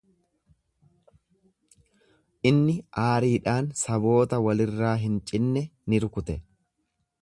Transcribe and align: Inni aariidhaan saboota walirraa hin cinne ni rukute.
Inni 2.51 2.77
aariidhaan 3.03 3.71
saboota 3.85 4.43
walirraa 4.49 4.99
hin 5.07 5.25
cinne 5.33 5.69
ni 5.93 6.07
rukute. 6.07 6.43